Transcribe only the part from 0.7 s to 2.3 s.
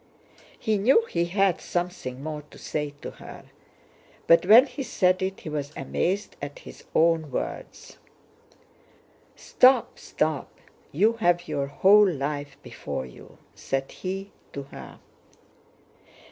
knew he had something